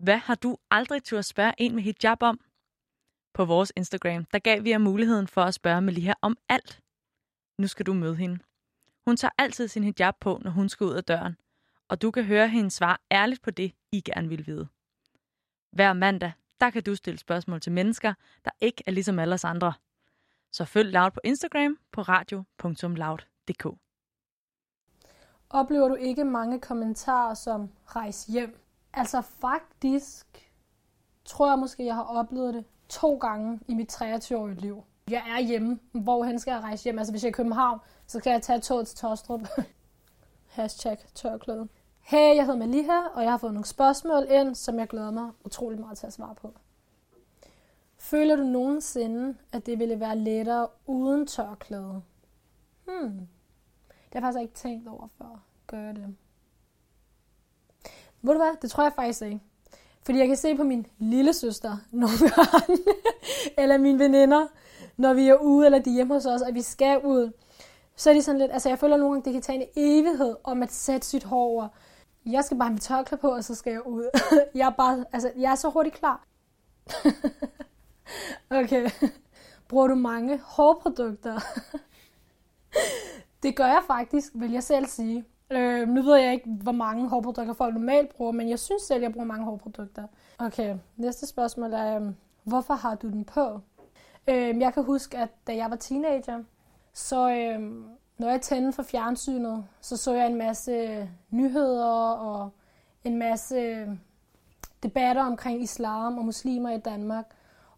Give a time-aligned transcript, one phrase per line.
[0.00, 2.40] Hvad har du aldrig turde spørge en med hijab om?
[3.34, 6.82] På vores Instagram, der gav vi jer muligheden for at spørge Meliha om alt.
[7.58, 8.38] Nu skal du møde hende.
[9.04, 11.36] Hun tager altid sin hijab på, når hun skal ud af døren,
[11.88, 14.68] og du kan høre hendes svar ærligt på det, I gerne vil vide.
[15.72, 18.14] Hver mandag, der kan du stille spørgsmål til mennesker,
[18.44, 19.72] der ikke er ligesom alle os andre.
[20.52, 23.66] Så følg Loud på Instagram på radio.loud.dk.
[25.50, 28.69] Oplever du ikke mange kommentarer som rejs hjem?
[28.92, 30.50] Altså faktisk
[31.24, 34.84] tror jeg måske, jeg har oplevet det to gange i mit 23-årige liv.
[35.10, 35.78] Jeg er hjemme.
[35.92, 36.98] Hvorhen skal jeg rejse hjem?
[36.98, 39.40] Altså hvis jeg er i København, så kan jeg tage toget til Tostrup.
[40.56, 41.68] Hashtag tørklæde.
[42.00, 45.30] Hey, jeg hedder Maliha, og jeg har fået nogle spørgsmål ind, som jeg glæder mig
[45.44, 46.54] utrolig meget til at svare på.
[47.98, 52.02] Føler du nogensinde, at det ville være lettere uden tørklæde?
[52.84, 53.28] Hmm.
[54.12, 55.42] Det har jeg faktisk ikke tænkt over før.
[55.66, 56.16] Gør det.
[58.22, 58.56] Ved du hvad?
[58.62, 59.40] Det tror jeg faktisk ikke.
[60.02, 62.78] Fordi jeg kan se på min lille søster nogle gange,
[63.58, 64.46] eller mine veninder,
[64.96, 67.32] når vi er ude, eller de er hjemme hos os, at vi skal ud.
[67.96, 70.36] Så er de sådan lidt, altså jeg føler nogle gange, det kan tage en evighed
[70.44, 71.68] om at sætte sit hår over.
[72.26, 74.04] Jeg skal bare have mit tørklæde på, og så skal jeg ud.
[74.54, 76.26] jeg er bare, altså jeg er så hurtigt klar.
[78.60, 78.90] okay.
[79.68, 81.40] Bruger du mange hårprodukter?
[83.42, 85.24] det gør jeg faktisk, vil jeg selv sige.
[85.50, 89.02] Øh, nu ved jeg ikke, hvor mange hårprodukter folk normalt bruger, men jeg synes selv,
[89.02, 90.06] jeg bruger mange hårprodukter.
[90.38, 93.60] Okay, næste spørgsmål er, øhm, hvorfor har du den på?
[94.28, 96.42] Øh, jeg kan huske, at da jeg var teenager,
[96.92, 97.60] så øh,
[98.18, 102.50] når jeg tændte for fjernsynet, så så jeg en masse øh, nyheder og
[103.04, 103.88] en masse øh,
[104.82, 107.24] debatter omkring islam og muslimer i Danmark.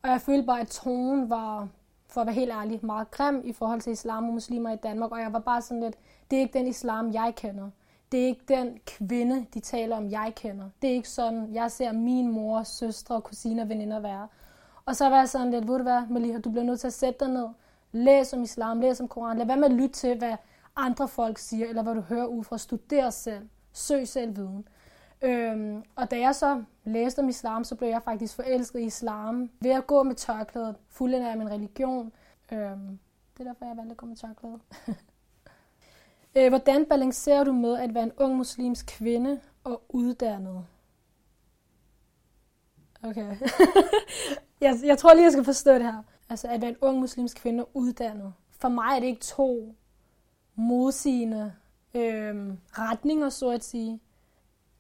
[0.03, 1.69] Og jeg følte bare, at tonen var,
[2.13, 5.13] for at være helt ærlig, meget grim i forhold til islam og muslimer i Danmark.
[5.13, 5.97] Og jeg var bare sådan lidt,
[6.31, 7.71] det er ikke den islam, jeg kender.
[8.13, 10.65] Det er ikke den kvinde, de taler om, jeg kender.
[10.83, 14.29] Det er ikke sådan, jeg ser min mor, søstre, kusiner og veninder være.
[14.87, 16.93] Og så var jeg sådan lidt, ved du hvad, Maliha, du bliver nødt til at
[16.93, 17.49] sætte dig ned.
[17.93, 19.39] Læs om islam, læs om Koran.
[19.39, 20.37] Lad være med at lytte til, hvad
[20.77, 22.59] andre folk siger, eller hvad du hører ud fra.
[22.59, 23.49] Studer selv.
[23.73, 24.69] Søg selv viden.
[25.23, 29.51] Øhm, og da jeg så læste om islam, så blev jeg faktisk forelsket i islam
[29.61, 32.13] ved at gå med tørklædet, fuldt af min religion.
[32.53, 32.99] Øhm,
[33.39, 34.61] det er derfor, jeg valgte at gå med tørklædet.
[36.37, 40.67] øh, hvordan balancerer du med at være en ung muslimsk kvinde og uddannet?
[43.03, 43.37] Okay.
[44.61, 46.03] jeg, jeg tror lige, jeg skal forstå det her.
[46.29, 48.33] Altså at være en ung muslimsk kvinde og uddannet.
[48.51, 49.75] For mig er det ikke to
[50.55, 51.53] modsigende
[51.95, 54.01] øhm, retninger, så at sige.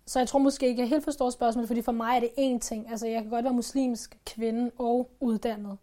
[0.06, 2.58] Så jeg tror måske ikke, jeg helt forstår spørgsmålet, fordi for mig er det én
[2.58, 2.90] ting.
[2.90, 5.78] Altså, jeg kan godt være muslimsk kvinde og uddannet.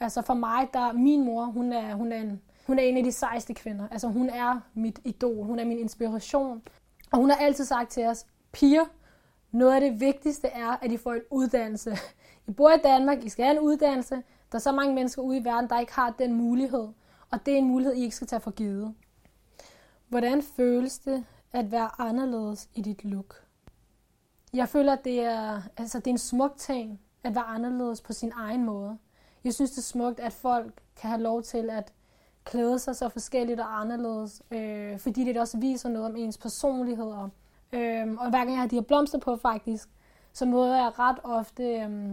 [0.00, 3.04] Altså, for mig, der min mor, hun er, hun er, en, hun er en af
[3.04, 3.88] de sejeste kvinder.
[3.88, 5.46] Altså, hun er mit idol.
[5.46, 6.62] Hun er min inspiration.
[7.12, 8.84] Og hun har altid sagt til os, piger,
[9.50, 11.96] noget af det vigtigste er, at I får en uddannelse.
[12.48, 14.14] I bor i Danmark, I skal have en uddannelse.
[14.52, 16.88] Der er så mange mennesker ude i verden, der ikke har den mulighed.
[17.30, 18.94] Og det er en mulighed, I ikke skal tage for givet.
[20.08, 23.43] Hvordan føles det at være anderledes i dit look?
[24.54, 28.12] Jeg føler, at det er, altså, det er en smuk ting at være anderledes på
[28.12, 28.98] sin egen måde.
[29.44, 31.92] Jeg synes, det er smukt, at folk kan have lov til at
[32.44, 37.12] klæde sig så forskelligt og anderledes, øh, fordi det også viser noget om ens personlighed.
[37.72, 39.88] Øh, og hver gang jeg har de her blomster på faktisk,
[40.32, 42.12] så møder jeg ret ofte, øh,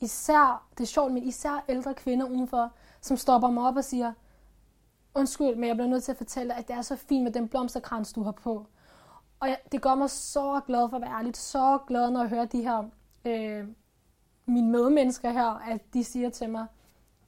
[0.00, 4.12] især, det er sjovt, men især ældre kvinder udenfor, som stopper mig op og siger,
[5.14, 7.32] undskyld, men jeg bliver nødt til at fortælle dig, at det er så fint med
[7.32, 8.66] den blomsterkrans, du har på.
[9.44, 12.28] Og jeg, det gør mig så glad for at være ærligt, så glad, når jeg
[12.28, 12.84] hører de her,
[13.24, 13.68] øh,
[14.46, 16.66] mine medmennesker her, at de siger til mig,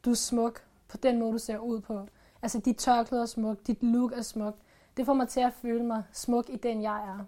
[0.05, 2.07] du er smuk på den måde, du ser ud på.
[2.43, 4.57] Altså, dit tørklæde er smuk, dit look er smuk.
[4.97, 7.25] Det får mig til at føle mig smuk i den, jeg er.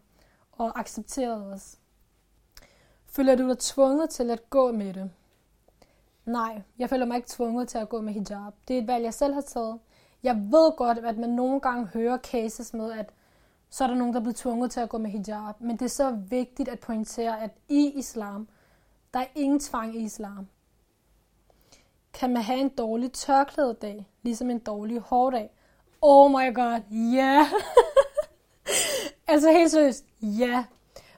[0.52, 1.76] Og accepteret også.
[3.06, 5.10] Føler du dig tvunget til at gå med det?
[6.24, 8.52] Nej, jeg føler mig ikke tvunget til at gå med hijab.
[8.68, 9.78] Det er et valg, jeg selv har taget.
[10.22, 13.12] Jeg ved godt, at man nogle gange hører cases med, at
[13.70, 15.60] så er der nogen, der bliver tvunget til at gå med hijab.
[15.60, 18.48] Men det er så vigtigt at pointere, at i islam,
[19.14, 20.48] der er ingen tvang i islam.
[22.12, 25.50] Kan man have en dårlig tørklædedag, ligesom en dårlig hårdag?
[26.02, 27.16] Oh my god, ja!
[27.16, 27.46] Yeah.
[29.28, 30.46] altså helt seriøst, ja.
[30.46, 30.64] Yeah.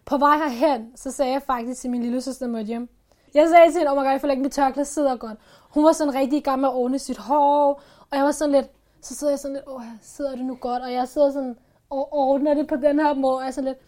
[0.05, 2.89] På vej herhen, så sagde jeg faktisk til min lille søster, Mødjem, hjem.
[3.35, 5.39] Jeg sagde til hende, oh my god, jeg føler ikke, mit tørklæde sidder godt.
[5.71, 8.53] Hun var sådan rigtig i gang med at ordne sit hår, og jeg var sådan
[8.53, 8.67] lidt,
[9.01, 10.83] så sidder jeg sådan lidt, åh, sidder det nu godt?
[10.83, 11.57] Og jeg sidder sådan,
[11.91, 13.45] og ordner det på den her måde.
[13.45, 13.79] Altså lidt,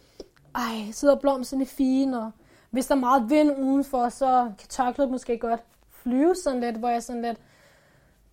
[0.55, 2.31] ej, sidder blomsterne fine, og
[2.69, 6.89] hvis der er meget vind udenfor, så kan tørklædet måske godt flyve sådan lidt, hvor
[6.89, 7.37] jeg sådan lidt,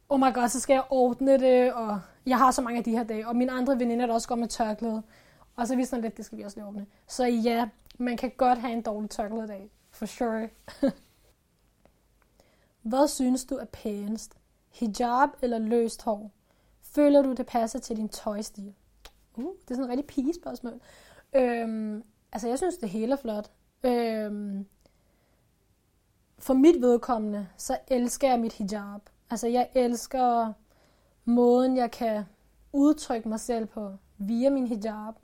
[0.08, 2.90] oh my god, så skal jeg ordne det, og jeg har så mange af de
[2.90, 5.02] her dage, og mine andre veninder, der også går med tørklæde,
[5.56, 6.86] og så er vi sådan lidt, det skal vi også lige ordne.
[7.06, 7.68] Så ja,
[7.98, 9.70] man kan godt have en dårlig tørklædedag.
[9.90, 10.48] for sure.
[12.82, 14.36] Hvad synes du er pænest?
[14.70, 16.30] Hijab eller løst hår?
[16.82, 18.74] Føler du, det passer til din tøjstil?
[19.36, 20.80] Uh, det er sådan et rigtig pigespørgsmål.
[21.32, 23.50] Øhm, altså, jeg synes, det hele er flot.
[23.84, 24.66] Øhm,
[26.38, 29.00] for mit vedkommende, så elsker jeg mit hijab.
[29.30, 30.52] Altså, jeg elsker
[31.24, 32.24] måden, jeg kan
[32.72, 35.14] udtrykke mig selv på via min hijab.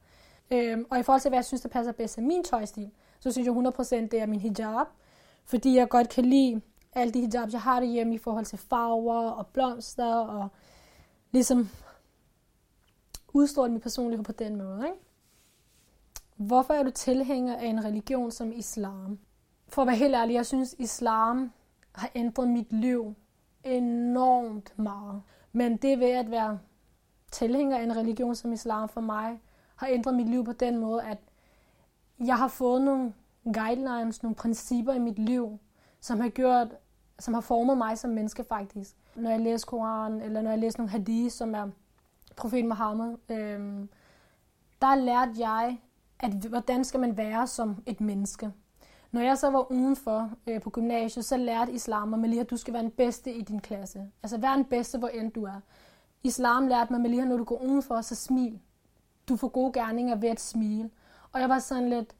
[0.50, 3.32] Øhm, og i forhold til, hvad jeg synes, der passer bedst til min tøjstil, så
[3.32, 3.54] synes jeg
[4.04, 4.86] 100% det er min hijab.
[5.44, 6.60] Fordi jeg godt kan lide
[6.92, 10.48] alle de hijabs, jeg har derhjemme i forhold til farver og blomster og
[11.32, 11.68] ligesom
[13.36, 14.86] udstråle min personlighed på den måde.
[14.86, 14.98] Ikke?
[16.36, 19.18] Hvorfor er du tilhænger af en religion som islam?
[19.68, 21.52] For at være helt ærlig, jeg synes, islam
[21.92, 23.14] har ændret mit liv
[23.64, 25.22] enormt meget.
[25.52, 26.58] Men det ved at være
[27.30, 29.40] tilhænger af en religion som islam for mig,
[29.76, 31.18] har ændret mit liv på den måde, at
[32.18, 33.14] jeg har fået nogle
[33.54, 35.58] guidelines, nogle principper i mit liv,
[36.00, 36.68] som har gjort,
[37.18, 38.96] som har formet mig som menneske faktisk.
[39.14, 41.68] Når jeg læser Koranen, eller når jeg læser nogle hadith, som er
[42.36, 43.88] profet Muhammed, øhm,
[44.82, 45.80] der lærte jeg,
[46.20, 48.52] at hvordan skal man være som et menneske.
[49.12, 52.74] Når jeg så var udenfor øh, på gymnasiet, så lærte islam mig, at du skal
[52.74, 54.10] være den bedste i din klasse.
[54.22, 55.60] Altså vær den bedste, hvor end du er.
[56.22, 58.60] Islam lærte mig, at når du går udenfor, så smil.
[59.28, 60.90] Du får gode gerninger ved at smile.
[61.32, 62.14] Og jeg var sådan lidt,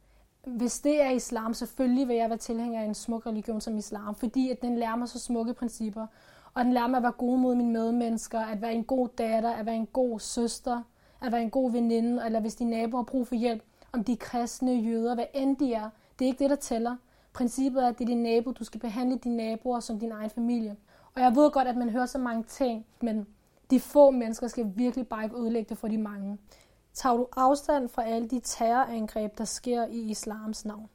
[0.46, 4.14] hvis det er islam, selvfølgelig vil jeg være tilhænger af en smuk religion som islam,
[4.14, 6.06] fordi at den lærer mig så smukke principper.
[6.54, 9.50] Og den lærer mig at være god mod mine medmennesker, at være en god datter,
[9.50, 10.82] at være en god søster,
[11.22, 13.62] at være en god veninde, eller hvis dine naboer har brug for hjælp,
[13.93, 15.90] om de er kristne, jøder, hvad end de er.
[16.19, 16.96] Det er ikke det, der tæller.
[17.32, 18.50] Princippet er, at det er din nabo.
[18.50, 20.76] Du skal behandle dine naboer som din egen familie.
[21.14, 23.26] Og jeg ved godt, at man hører så mange ting, men
[23.70, 26.38] de få mennesker skal virkelig bare ikke ødelægge det for de mange.
[26.96, 30.88] Tager du afstand fra alle de terrorangreb, der sker i islams navn?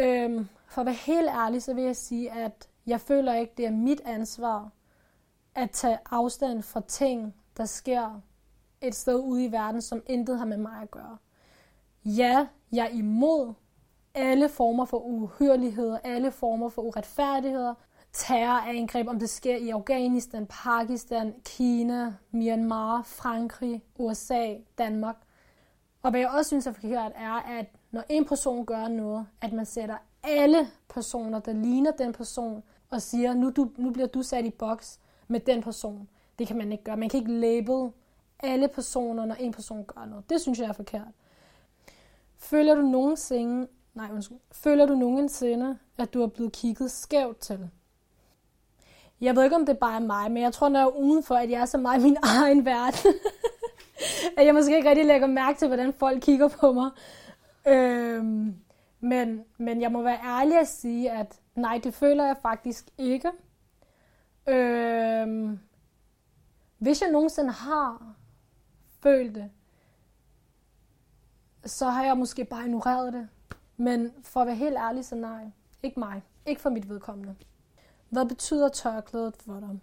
[0.00, 3.66] Øhm, for at være helt ærlig, så vil jeg sige, at jeg føler ikke, det
[3.66, 4.70] er mit ansvar
[5.54, 8.20] at tage afstand fra ting, der sker
[8.80, 11.16] et sted ude i verden, som intet har med mig at gøre.
[12.04, 13.54] Ja, jeg er imod
[14.14, 17.74] alle former for uhyrligheder, alle former for uretfærdigheder,
[18.12, 25.16] terrorangreb, om det sker i Afghanistan, Pakistan, Kina, Myanmar, Frankrig, USA, Danmark.
[26.02, 29.52] Og hvad jeg også synes er forkert, er, at når en person gør noget, at
[29.52, 34.22] man sætter alle personer, der ligner den person, og siger, nu, du, nu bliver du
[34.22, 34.98] sat i boks
[35.28, 36.08] med den person.
[36.38, 36.96] Det kan man ikke gøre.
[36.96, 37.90] Man kan ikke label
[38.38, 40.30] alle personer, når en person gør noget.
[40.30, 41.08] Det synes jeg er forkert.
[42.38, 47.70] Føler du nogensinde, nej, undskyld, føler du nogensinde, at du er blevet kigget skævt til?
[49.20, 51.34] Jeg ved ikke, om det bare er mig, men jeg tror, når jeg er udenfor,
[51.34, 53.12] at jeg er så meget i min egen verden.
[54.36, 56.90] at jeg måske ikke rigtig lægger mærke til, hvordan folk kigger på mig.
[57.66, 58.54] Øhm,
[59.00, 63.30] men, men jeg må være ærlig at sige, at nej, det føler jeg faktisk ikke.
[64.48, 65.58] Øhm,
[66.78, 68.14] hvis jeg nogensinde har
[69.02, 69.50] følt det,
[71.64, 73.28] så har jeg måske bare ignoreret det.
[73.76, 75.44] Men for at være helt ærlig, så nej.
[75.82, 76.22] Ikke mig.
[76.46, 77.34] Ikke for mit vedkommende.
[78.10, 79.80] Hvad betyder tørklædet for dig?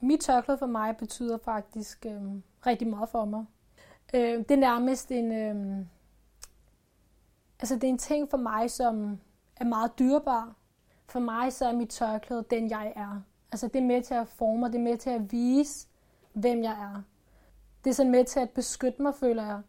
[0.00, 2.22] Mit tørklæde for mig betyder faktisk øh,
[2.66, 3.44] rigtig meget for mig.
[4.14, 5.32] Øh, det er nærmest en...
[5.32, 5.86] Øh,
[7.60, 9.18] altså det er en ting for mig, som
[9.56, 10.54] er meget dyrbar.
[11.06, 13.20] For mig så er mit tørklæde den, jeg er.
[13.52, 15.88] Altså det er med til at forme, det er med til at vise,
[16.32, 17.02] hvem jeg er.
[17.84, 19.60] Det er sådan med til at beskytte mig, føler jeg.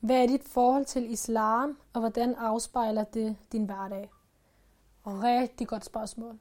[0.00, 4.10] Hvad er dit forhold til islam, og hvordan afspejler det din hverdag?
[5.06, 6.38] Rigtig godt spørgsmål.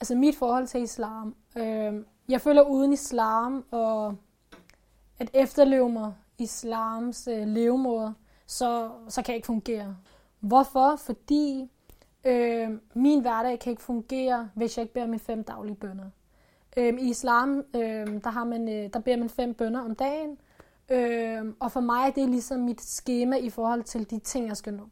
[0.00, 1.34] Altså mit forhold til islam.
[1.56, 4.16] Øh, jeg føler uden islam og
[5.18, 8.14] at efterleve mig islams øh, levemåde,
[8.46, 9.96] så, så kan jeg ikke fungere.
[10.40, 10.96] Hvorfor?
[10.96, 11.70] Fordi
[12.24, 16.10] øh, min hverdag kan ikke fungere, hvis jeg ikke beder mine fem daglige bønder.
[16.76, 20.38] Øh, I islam, øh, der, har man, øh, der beder man fem bønder om dagen,
[20.90, 24.56] øh, og for mig det er ligesom mit schema i forhold til de ting, jeg
[24.56, 24.88] skal nå.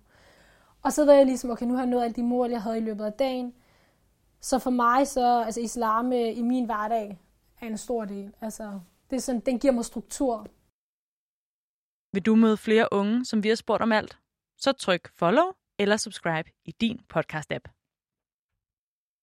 [0.82, 2.78] Og så ved jeg ligesom, okay, nu har jeg nået alle de mål, jeg havde
[2.78, 3.54] i løbet af dagen.
[4.40, 7.20] Så for mig, så altså islam øh, i min hverdag
[7.60, 8.34] er en stor del.
[8.40, 10.46] Altså, det er sådan, den giver mig struktur.
[12.12, 14.18] Vil du møde flere unge, som vi har spurgt om alt?
[14.56, 17.79] Så tryk follow eller subscribe i din podcast-app.